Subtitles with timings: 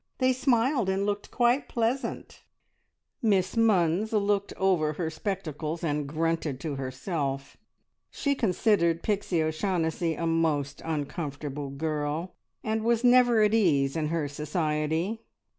[0.17, 2.41] They smiled, and looked quite pleasant!"
[3.21, 7.55] Miss Munns looked over her spectacles, and grunted to herself.
[8.09, 12.33] She considered Pixie O'Shaughnessy a most uncomfortable girl,
[12.63, 15.21] and was never at ease in her society.